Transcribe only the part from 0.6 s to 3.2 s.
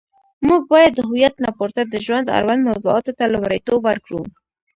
باید د هویت نه پورته د ژوند اړوند موضوعاتو